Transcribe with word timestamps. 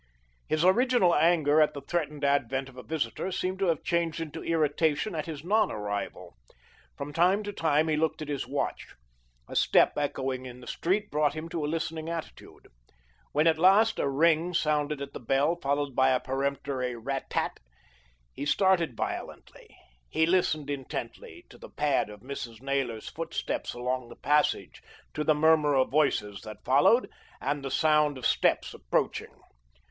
His 0.47 0.65
original 0.65 1.13
anger 1.13 1.61
at 1.61 1.75
the 1.75 1.81
threatened 1.81 2.25
advent 2.25 2.69
of 2.69 2.75
a 2.75 2.81
visitor 2.81 3.31
seemed 3.31 3.59
to 3.59 3.67
have 3.67 3.83
changed 3.83 4.19
into 4.19 4.43
irritation 4.43 5.13
at 5.13 5.27
his 5.27 5.43
non 5.43 5.71
arrival. 5.71 6.35
From 6.97 7.13
time 7.13 7.43
to 7.43 7.53
time 7.53 7.87
he 7.87 7.95
looked 7.95 8.19
at 8.23 8.27
his 8.27 8.47
watch. 8.47 8.95
A 9.47 9.55
step 9.55 9.95
echoing 9.99 10.47
in 10.47 10.59
the 10.59 10.65
street 10.65 11.11
brought 11.11 11.35
him 11.35 11.49
to 11.49 11.63
a 11.63 11.69
listening 11.69 12.09
attitude. 12.09 12.69
When 13.31 13.45
at 13.45 13.59
last 13.59 13.99
a 13.99 14.09
ring 14.09 14.55
sounded 14.55 15.03
at 15.03 15.13
the 15.13 15.19
bell, 15.19 15.55
followed 15.57 15.95
by 15.95 16.09
a 16.09 16.19
peremptory 16.19 16.95
"rat 16.95 17.29
tat," 17.29 17.59
he 18.33 18.43
started 18.43 18.97
violently. 18.97 19.77
He 20.09 20.25
listened 20.25 20.71
intently 20.71 21.45
to 21.51 21.59
the 21.59 21.69
pad 21.69 22.09
of 22.09 22.21
Mrs. 22.21 22.59
Naylor's 22.59 23.07
footsteps 23.09 23.75
along 23.75 24.09
the 24.09 24.15
passage, 24.15 24.81
to 25.13 25.23
the 25.23 25.35
murmur 25.35 25.75
of 25.75 25.91
voices 25.91 26.41
that 26.41 26.65
followed, 26.65 27.07
and 27.39 27.63
the 27.63 27.69
sound 27.69 28.17
of 28.17 28.25
steps 28.25 28.73
approaching. 28.73 29.35